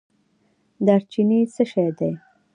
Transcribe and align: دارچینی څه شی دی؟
دارچینی 0.85 1.39
څه 1.53 1.63
شی 1.71 1.89
دی؟ 1.97 2.11